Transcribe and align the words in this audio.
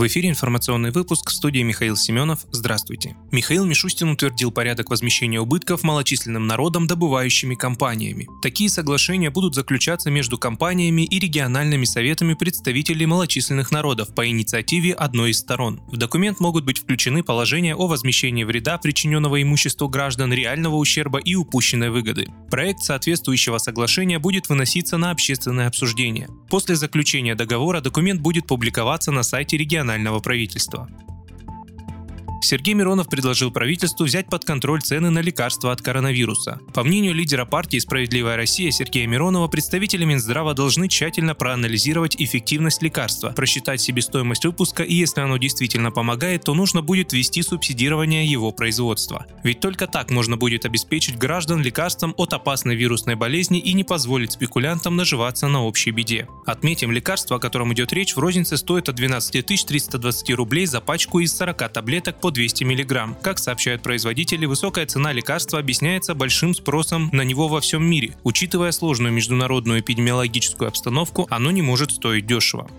В 0.00 0.06
эфире 0.06 0.30
информационный 0.30 0.92
выпуск 0.92 1.28
в 1.28 1.34
студии 1.34 1.60
Михаил 1.60 1.94
Семенов. 1.94 2.46
Здравствуйте. 2.52 3.16
Михаил 3.32 3.66
Мишустин 3.66 4.08
утвердил 4.08 4.50
порядок 4.50 4.88
возмещения 4.88 5.38
убытков 5.38 5.82
малочисленным 5.82 6.46
народам, 6.46 6.86
добывающими 6.86 7.54
компаниями. 7.54 8.26
Такие 8.40 8.70
соглашения 8.70 9.28
будут 9.28 9.54
заключаться 9.54 10.10
между 10.10 10.38
компаниями 10.38 11.02
и 11.02 11.18
региональными 11.18 11.84
советами 11.84 12.32
представителей 12.32 13.04
малочисленных 13.04 13.72
народов 13.72 14.14
по 14.14 14.26
инициативе 14.26 14.94
одной 14.94 15.32
из 15.32 15.40
сторон. 15.40 15.82
В 15.92 15.98
документ 15.98 16.40
могут 16.40 16.64
быть 16.64 16.78
включены 16.78 17.22
положения 17.22 17.74
о 17.74 17.86
возмещении 17.86 18.44
вреда, 18.44 18.78
причиненного 18.78 19.42
имуществу 19.42 19.86
граждан, 19.90 20.32
реального 20.32 20.76
ущерба 20.76 21.18
и 21.18 21.34
упущенной 21.34 21.90
выгоды. 21.90 22.26
Проект 22.50 22.80
соответствующего 22.80 23.58
соглашения 23.58 24.18
будет 24.18 24.48
выноситься 24.48 24.96
на 24.96 25.10
общественное 25.10 25.66
обсуждение. 25.66 26.30
После 26.48 26.74
заключения 26.74 27.34
договора 27.34 27.82
документ 27.82 28.22
будет 28.22 28.46
публиковаться 28.46 29.12
на 29.12 29.22
сайте 29.22 29.58
регионального 29.58 29.89
регионального 29.90 30.20
правительства. 30.20 30.88
Сергей 32.42 32.74
Миронов 32.74 33.08
предложил 33.08 33.50
правительству 33.50 34.06
взять 34.06 34.26
под 34.26 34.44
контроль 34.44 34.82
цены 34.82 35.10
на 35.10 35.20
лекарства 35.20 35.72
от 35.72 35.82
коронавируса. 35.82 36.60
По 36.72 36.82
мнению 36.82 37.14
лидера 37.14 37.44
партии 37.44 37.78
«Справедливая 37.78 38.36
Россия» 38.36 38.70
Сергея 38.70 39.06
Миронова, 39.06 39.46
представители 39.48 40.04
Минздрава 40.04 40.54
должны 40.54 40.88
тщательно 40.88 41.34
проанализировать 41.34 42.16
эффективность 42.18 42.82
лекарства, 42.82 43.30
просчитать 43.30 43.80
себестоимость 43.80 44.44
выпуска 44.44 44.82
и 44.82 44.94
если 44.94 45.20
оно 45.20 45.36
действительно 45.36 45.90
помогает, 45.90 46.44
то 46.44 46.54
нужно 46.54 46.82
будет 46.82 47.12
ввести 47.12 47.42
субсидирование 47.42 48.24
его 48.24 48.52
производства. 48.52 49.26
Ведь 49.44 49.60
только 49.60 49.86
так 49.86 50.10
можно 50.10 50.36
будет 50.36 50.64
обеспечить 50.64 51.18
граждан 51.18 51.62
лекарством 51.62 52.14
от 52.16 52.32
опасной 52.32 52.74
вирусной 52.74 53.16
болезни 53.16 53.58
и 53.58 53.74
не 53.74 53.84
позволить 53.84 54.32
спекулянтам 54.32 54.96
наживаться 54.96 55.46
на 55.46 55.64
общей 55.64 55.90
беде. 55.90 56.26
Отметим, 56.46 56.90
лекарство, 56.90 57.36
о 57.36 57.40
котором 57.40 57.72
идет 57.74 57.92
речь, 57.92 58.16
в 58.16 58.18
рознице 58.18 58.56
стоит 58.56 58.88
от 58.88 58.96
12 58.96 59.44
320 59.44 60.30
рублей 60.30 60.66
за 60.66 60.80
пачку 60.80 61.20
из 61.20 61.36
40 61.36 61.72
таблеток 61.72 62.20
по 62.20 62.29
200 62.30 62.64
мг. 62.64 63.20
Как 63.22 63.38
сообщают 63.38 63.82
производители, 63.82 64.46
высокая 64.46 64.86
цена 64.86 65.12
лекарства 65.12 65.58
объясняется 65.58 66.14
большим 66.14 66.54
спросом 66.54 67.10
на 67.12 67.22
него 67.22 67.48
во 67.48 67.60
всем 67.60 67.84
мире. 67.84 68.16
Учитывая 68.24 68.72
сложную 68.72 69.12
международную 69.12 69.80
эпидемиологическую 69.80 70.68
обстановку, 70.68 71.26
оно 71.30 71.50
не 71.50 71.62
может 71.62 71.90
стоить 71.92 72.26
дешево. 72.26 72.70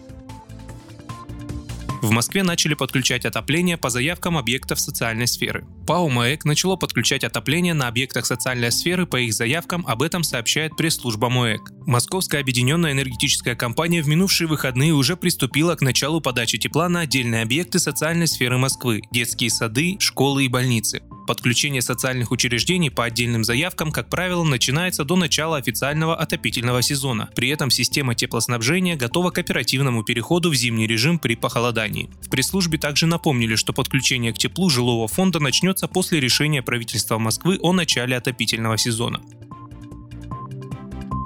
В 2.01 2.09
Москве 2.09 2.41
начали 2.41 2.73
подключать 2.73 3.25
отопление 3.25 3.77
по 3.77 3.91
заявкам 3.91 4.37
объектов 4.37 4.79
социальной 4.79 5.27
сферы. 5.27 5.65
ПАО 5.85 6.09
МАЭК 6.09 6.45
начало 6.45 6.75
подключать 6.75 7.23
отопление 7.23 7.73
на 7.73 7.87
объектах 7.87 8.25
социальной 8.25 8.71
сферы 8.71 9.05
по 9.05 9.19
их 9.19 9.33
заявкам, 9.33 9.85
об 9.87 10.01
этом 10.01 10.23
сообщает 10.23 10.75
пресс-служба 10.75 11.29
МОЭК. 11.29 11.71
Московская 11.87 12.39
объединенная 12.39 12.91
энергетическая 12.91 13.55
компания 13.55 14.01
в 14.01 14.07
минувшие 14.07 14.47
выходные 14.47 14.93
уже 14.93 15.17
приступила 15.17 15.75
к 15.75 15.81
началу 15.81 16.21
подачи 16.21 16.57
тепла 16.57 16.87
на 16.89 17.01
отдельные 17.01 17.41
объекты 17.41 17.79
социальной 17.79 18.27
сферы 18.27 18.57
Москвы– 18.57 19.01
детские 19.11 19.49
сады, 19.49 19.97
школы 19.99 20.45
и 20.45 20.47
больницы. 20.47 21.01
Подключение 21.27 21.81
социальных 21.81 22.31
учреждений 22.31 22.89
по 22.89 23.05
отдельным 23.05 23.43
заявкам, 23.43 23.91
как 23.91 24.09
правило, 24.09 24.43
начинается 24.43 25.05
до 25.05 25.15
начала 25.15 25.57
официального 25.57 26.15
отопительного 26.15 26.81
сезона. 26.81 27.29
При 27.35 27.49
этом 27.49 27.69
система 27.69 28.15
теплоснабжения 28.15 28.95
готова 28.95 29.29
к 29.31 29.37
оперативному 29.37 30.03
переходу 30.03 30.49
в 30.49 30.55
зимний 30.55 30.87
режим 30.87 31.19
при 31.19 31.35
похолодании. 31.35 32.09
В 32.21 32.29
пресс-службе 32.29 32.77
также 32.77 33.05
напомнили, 33.05 33.55
что 33.55 33.71
подключение 33.71 34.33
к 34.33 34.37
теплу 34.37 34.69
жилого 34.69 35.07
фонда 35.07 35.39
начнется 35.71 35.87
после 35.87 36.19
решения 36.19 36.61
правительства 36.61 37.17
Москвы 37.17 37.57
о 37.61 37.71
начале 37.71 38.17
отопительного 38.17 38.77
сезона. 38.77 39.21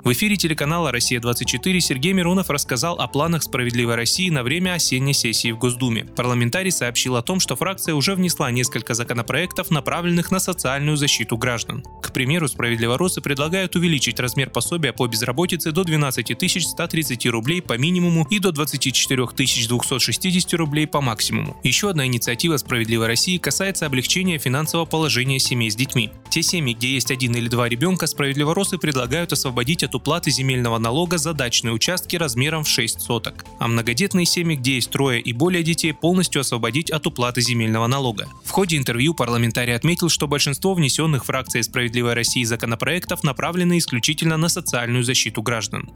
В 0.05 0.11
эфире 0.11 0.35
телеканала 0.35 0.91
«Россия-24» 0.91 1.79
Сергей 1.79 2.13
Миронов 2.13 2.51
рассказал 2.51 2.99
о 2.99 3.07
планах 3.07 3.41
«Справедливой 3.41 3.95
России» 3.95 4.29
на 4.29 4.43
время 4.43 4.75
осенней 4.75 5.15
сессии 5.15 5.51
в 5.51 5.57
Госдуме. 5.57 6.05
Парламентарий 6.05 6.69
сообщил 6.69 7.15
о 7.15 7.23
том, 7.23 7.39
что 7.39 7.55
фракция 7.55 7.95
уже 7.95 8.13
внесла 8.13 8.51
несколько 8.51 8.93
законопроектов, 8.93 9.71
направленных 9.71 10.29
на 10.29 10.37
социальную 10.37 10.95
защиту 10.95 11.37
граждан. 11.37 11.83
К 12.03 12.13
примеру, 12.13 12.47
«Справедливоросы» 12.47 13.19
предлагают 13.19 13.75
увеличить 13.75 14.19
размер 14.19 14.51
пособия 14.51 14.93
по 14.93 15.07
безработице 15.07 15.71
до 15.71 15.83
12 15.83 16.37
130 16.37 17.25
рублей 17.25 17.63
по 17.63 17.75
минимуму 17.75 18.27
и 18.29 18.37
до 18.37 18.51
24 18.51 19.25
260 19.35 20.53
рублей 20.53 20.85
по 20.85 21.01
максимуму. 21.01 21.59
Еще 21.63 21.89
одна 21.89 22.05
инициатива 22.05 22.57
«Справедливой 22.57 23.07
России» 23.07 23.39
касается 23.39 23.87
облегчения 23.87 24.37
финансового 24.37 24.85
положения 24.85 25.39
семей 25.39 25.71
с 25.71 25.75
детьми. 25.75 26.11
Те 26.35 26.43
семьи, 26.43 26.73
где 26.73 26.89
есть 26.89 27.11
один 27.11 27.33
или 27.33 27.47
два 27.47 27.69
ребенка, 27.69 28.07
«Справедливоросы» 28.07 28.77
предлагают 28.77 29.31
освободить 29.31 29.83
от 29.83 29.95
уплаты 29.95 30.31
земельного 30.31 30.77
налога 30.77 31.17
за 31.17 31.33
дачные 31.33 31.71
участки 31.71 32.17
размером 32.17 32.65
в 32.65 32.67
6 32.67 32.99
соток, 32.99 33.45
а 33.57 33.69
многодетные 33.69 34.25
семьи, 34.25 34.57
где 34.57 34.75
есть 34.75 34.91
трое 34.91 35.21
и 35.21 35.31
более 35.31 35.63
детей, 35.63 35.93
полностью 35.93 36.41
освободить 36.41 36.91
от 36.91 37.07
уплаты 37.07 37.39
земельного 37.39 37.87
налога. 37.87 38.27
В 38.43 38.51
ходе 38.51 38.75
интервью 38.75 39.13
парламентарий 39.13 39.73
отметил, 39.73 40.09
что 40.09 40.27
большинство 40.27 40.73
внесенных 40.73 41.23
фракцией 41.23 41.63
«Справедливой 41.63 42.15
России» 42.15 42.43
законопроектов 42.43 43.23
направлены 43.23 43.77
исключительно 43.77 44.35
на 44.35 44.49
социальную 44.49 45.05
защиту 45.05 45.41
граждан. 45.41 45.89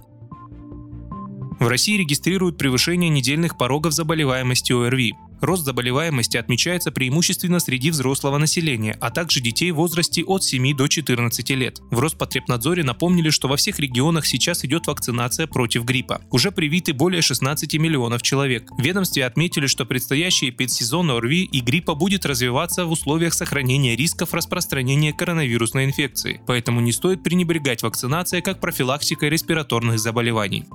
В 1.60 1.68
России 1.68 1.98
регистрируют 1.98 2.58
превышение 2.58 3.10
недельных 3.10 3.58
порогов 3.58 3.92
заболеваемости 3.92 4.72
ОРВИ. 4.72 5.16
Рост 5.42 5.66
заболеваемости 5.66 6.38
отмечается 6.38 6.92
преимущественно 6.92 7.60
среди 7.60 7.92
взрослого 7.92 8.38
населения, 8.38 8.98
а 9.00 9.10
также 9.10 9.42
детей 9.42 9.72
в 9.72 9.76
возрасте 9.76 10.24
от 10.24 10.44
7 10.44 10.76
до 10.76 10.88
14 10.88 11.50
лет. 11.52 11.80
В 11.92 12.00
Роспотребнадзоре 12.00 12.84
напомнили, 12.84 13.30
что 13.30 13.48
во 13.48 13.58
всех 13.58 13.80
регионах 13.80 14.26
сейчас 14.26 14.66
идет 14.66 14.88
вакцинация 14.88 15.48
против 15.48 15.84
гриппа. 15.84 16.22
Уже 16.32 16.52
привиты 16.52 16.94
более 16.94 17.22
16 17.22 17.74
миллионов 17.76 18.22
человек. 18.22 18.70
В 18.72 18.82
ведомстве 18.82 19.26
отметили, 19.26 19.68
что 19.68 19.86
предстоящий 19.86 20.50
эпидсезон 20.50 21.12
ОРВИ 21.12 21.44
и 21.44 21.60
гриппа 21.62 21.96
будет 21.96 22.26
развиваться 22.26 22.86
в 22.86 22.92
условиях 22.92 23.34
сохранения 23.34 23.96
рисков 23.96 24.34
распространения 24.34 25.14
коронавирусной 25.14 25.86
инфекции. 25.86 26.42
Поэтому 26.48 26.82
не 26.82 26.92
стоит 26.92 27.24
пренебрегать 27.24 27.84
вакцинацией 27.84 28.42
как 28.42 28.60
профилактикой 28.60 29.30
респираторных 29.30 30.00
заболеваний. 30.00 30.66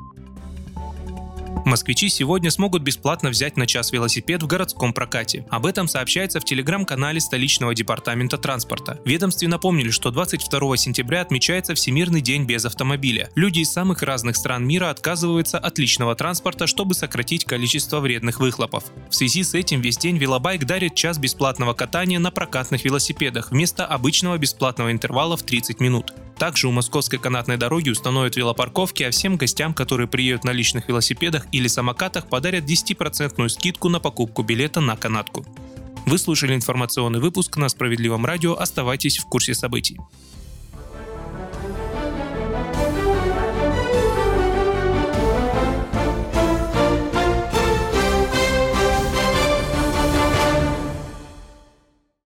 Москвичи 1.64 2.10
сегодня 2.10 2.50
смогут 2.50 2.82
бесплатно 2.82 3.30
взять 3.30 3.56
на 3.56 3.66
час 3.66 3.90
велосипед 3.90 4.42
в 4.42 4.46
городском 4.46 4.92
прокате. 4.92 5.46
Об 5.48 5.64
этом 5.64 5.88
сообщается 5.88 6.38
в 6.38 6.44
телеграм-канале 6.44 7.20
столичного 7.20 7.74
департамента 7.74 8.36
транспорта. 8.36 9.00
Ведомстве 9.06 9.48
напомнили, 9.48 9.90
что 9.90 10.10
22 10.10 10.76
сентября 10.76 11.22
отмечается 11.22 11.74
Всемирный 11.74 12.20
день 12.20 12.44
без 12.44 12.66
автомобиля. 12.66 13.30
Люди 13.34 13.60
из 13.60 13.72
самых 13.72 14.02
разных 14.02 14.36
стран 14.36 14.66
мира 14.66 14.90
отказываются 14.90 15.58
от 15.58 15.78
личного 15.78 16.14
транспорта, 16.14 16.66
чтобы 16.66 16.94
сократить 16.94 17.46
количество 17.46 18.00
вредных 18.00 18.40
выхлопов. 18.40 18.84
В 19.08 19.14
связи 19.14 19.42
с 19.42 19.54
этим 19.54 19.80
весь 19.80 19.96
день 19.96 20.18
Велобайк 20.18 20.66
дарит 20.66 20.94
час 20.94 21.18
бесплатного 21.18 21.72
катания 21.72 22.18
на 22.18 22.30
прокатных 22.30 22.84
велосипедах 22.84 23.52
вместо 23.52 23.86
обычного 23.86 24.36
бесплатного 24.36 24.92
интервала 24.92 25.36
в 25.36 25.42
30 25.42 25.80
минут. 25.80 26.12
Также 26.38 26.68
у 26.68 26.72
Московской 26.72 27.18
канатной 27.18 27.56
дороги 27.56 27.90
установят 27.90 28.36
велопарковки, 28.36 29.02
а 29.04 29.10
всем 29.10 29.36
гостям, 29.36 29.72
которые 29.72 30.08
приедут 30.08 30.44
на 30.44 30.50
личных 30.50 30.88
велосипедах 30.88 31.46
или 31.52 31.68
самокатах, 31.68 32.28
подарят 32.28 32.64
10% 32.64 33.48
скидку 33.48 33.88
на 33.88 34.00
покупку 34.00 34.42
билета 34.42 34.80
на 34.80 34.96
канатку. 34.96 35.46
Вы 36.06 36.18
слушали 36.18 36.54
информационный 36.54 37.20
выпуск 37.20 37.56
на 37.56 37.68
Справедливом 37.68 38.26
радио. 38.26 38.54
Оставайтесь 38.54 39.18
в 39.18 39.24
курсе 39.26 39.54
событий. 39.54 39.98